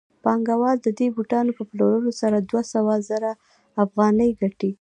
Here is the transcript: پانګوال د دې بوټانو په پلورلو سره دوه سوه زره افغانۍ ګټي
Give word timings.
پانګوال 0.23 0.77
د 0.81 0.87
دې 0.99 1.07
بوټانو 1.15 1.51
په 1.57 1.63
پلورلو 1.69 2.11
سره 2.21 2.37
دوه 2.49 2.63
سوه 2.73 2.93
زره 3.09 3.31
افغانۍ 3.83 4.29
ګټي 4.41 4.71